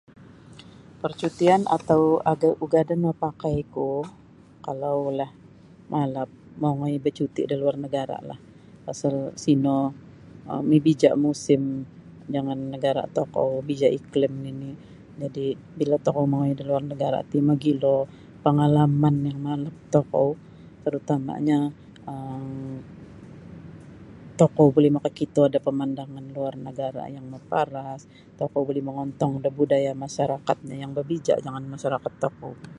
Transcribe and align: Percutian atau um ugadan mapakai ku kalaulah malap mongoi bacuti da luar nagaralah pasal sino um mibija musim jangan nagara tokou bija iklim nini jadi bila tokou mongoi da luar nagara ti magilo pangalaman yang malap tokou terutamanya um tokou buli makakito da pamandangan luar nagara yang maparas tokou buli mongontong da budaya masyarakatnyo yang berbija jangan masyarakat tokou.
Percutian 1.03 1.61
atau 1.75 2.01
um 2.31 2.41
ugadan 2.65 2.99
mapakai 3.07 3.57
ku 3.73 3.87
kalaulah 4.65 5.31
malap 5.93 6.29
mongoi 6.61 6.95
bacuti 7.05 7.41
da 7.49 7.55
luar 7.61 7.75
nagaralah 7.83 8.39
pasal 8.85 9.15
sino 9.43 9.77
um 10.51 10.61
mibija 10.71 11.09
musim 11.25 11.61
jangan 12.33 12.59
nagara 12.73 13.03
tokou 13.17 13.49
bija 13.67 13.87
iklim 13.99 14.33
nini 14.45 14.71
jadi 15.21 15.45
bila 15.77 15.95
tokou 16.05 16.25
mongoi 16.31 16.53
da 16.59 16.63
luar 16.69 16.83
nagara 16.91 17.19
ti 17.31 17.37
magilo 17.49 17.95
pangalaman 18.43 19.15
yang 19.29 19.39
malap 19.47 19.75
tokou 19.95 20.29
terutamanya 20.83 21.57
um 22.11 22.49
tokou 24.41 24.67
buli 24.75 24.89
makakito 24.95 25.43
da 25.53 25.59
pamandangan 25.67 26.25
luar 26.35 26.53
nagara 26.67 27.03
yang 27.15 27.27
maparas 27.35 28.01
tokou 28.41 28.61
buli 28.67 28.81
mongontong 28.87 29.33
da 29.43 29.49
budaya 29.57 29.91
masyarakatnyo 30.03 30.75
yang 30.81 30.91
berbija 30.97 31.33
jangan 31.45 31.63
masyarakat 31.73 32.13
tokou. 32.23 32.53